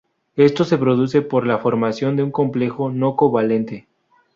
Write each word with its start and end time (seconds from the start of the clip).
Esto 0.35 0.63
se 0.63 0.79
produce 0.79 1.21
por 1.21 1.45
la 1.45 1.59
formación 1.59 2.15
de 2.15 2.23
un 2.23 2.31
complejo 2.31 2.89
no-covalente. 2.91 3.87